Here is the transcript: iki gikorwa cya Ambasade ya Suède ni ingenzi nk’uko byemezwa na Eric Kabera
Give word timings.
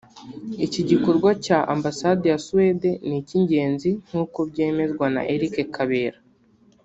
iki 0.65 0.81
gikorwa 0.89 1.29
cya 1.45 1.59
Ambasade 1.75 2.25
ya 2.33 2.39
Suède 2.45 2.89
ni 3.07 3.19
ingenzi 3.37 3.89
nk’uko 4.07 4.39
byemezwa 4.49 5.05
na 5.15 5.21
Eric 5.33 5.55
Kabera 5.75 6.19